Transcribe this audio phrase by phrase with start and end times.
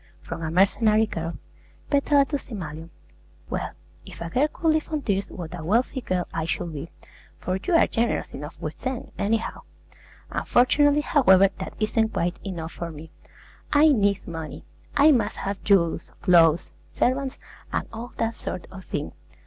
[0.03, 0.13] H.T.
[0.21, 1.37] Peck FROM A MERCENARY GIRL
[1.91, 2.89] PETALA TO SIMALION
[3.51, 3.69] Well,
[4.03, 6.89] if a girl could live on tears, what a wealthy girl I should be;
[7.37, 9.61] for you are generous enough with them, any how!
[10.31, 13.11] Unfortunately, however, that isn't quite enough for me.
[13.73, 14.65] I need money;
[14.97, 17.37] I must have jewels, clothes, servants,
[17.71, 19.11] and all that sort of thing.